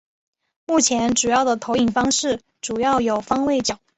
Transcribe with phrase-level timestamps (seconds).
[0.65, 3.77] 目前主要的投影方式主要有方位角。